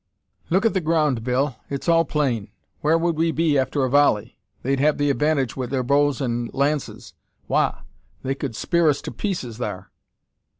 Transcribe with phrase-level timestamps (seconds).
[0.49, 1.57] "Look at the ground, Bill!
[1.69, 2.47] It's all plain.
[2.81, 4.35] Whar would we be after a volley?
[4.63, 7.13] They'd have the advantage wi' their bows and lances.
[7.47, 7.83] Wagh!
[8.23, 9.91] they could spear us to pieces thar!"